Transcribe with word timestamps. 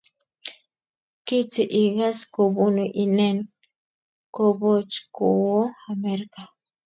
kiti 1.25 1.63
igas 1.83 2.19
kobunu 2.33 2.83
inen 3.03 3.37
koboch 4.35 4.93
kowo 5.15 5.59
Amerika? 5.91 6.41